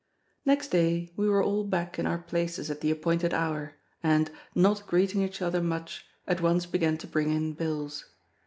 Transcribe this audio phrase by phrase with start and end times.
[0.47, 4.87] Next day we were all back in our places at the appointed hour, and, not
[4.87, 8.05] greeting each other much, at once began to bring in bills.